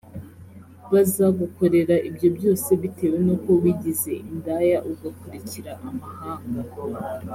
[0.91, 6.61] bazagukorera ibyo byose bitewe n uko wigize indaya ugakurikira amahanga